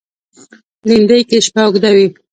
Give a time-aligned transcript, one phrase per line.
[0.87, 2.07] لېندۍ کې شپه اوږده وي.